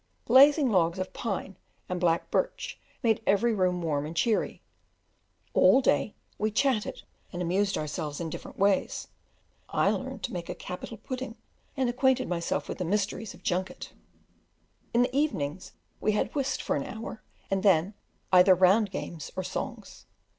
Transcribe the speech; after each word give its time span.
Blazing 0.25 0.71
logs 0.71 0.97
of 0.97 1.13
pine 1.13 1.57
and 1.87 1.99
black 1.99 2.31
birch 2.31 2.79
made 3.03 3.21
every 3.27 3.53
room 3.53 3.83
warm 3.83 4.03
and 4.07 4.17
cheery; 4.17 4.63
all 5.53 5.79
day 5.79 6.15
we 6.39 6.49
chatted 6.49 7.03
and 7.31 7.39
amused 7.39 7.77
ourselves 7.77 8.19
in 8.19 8.27
different 8.27 8.57
ways 8.57 9.09
(I 9.69 9.91
learned 9.91 10.23
to 10.23 10.33
make 10.33 10.49
a 10.49 10.55
capital 10.55 10.97
pudding, 10.97 11.35
and 11.77 11.87
acquainted 11.87 12.27
myself 12.27 12.67
with 12.67 12.79
the 12.79 12.83
mysteries 12.83 13.35
of 13.35 13.43
"junket"); 13.43 13.93
in 14.91 15.03
the 15.03 15.15
evenings 15.15 15.73
we 15.99 16.13
had 16.13 16.33
whist 16.33 16.63
for 16.63 16.75
an 16.75 16.83
hour, 16.83 17.21
and 17.51 17.61
then 17.61 17.93
either 18.31 18.55
round 18.55 18.89
games 18.89 19.31
or 19.35 19.43
songs. 19.43 20.07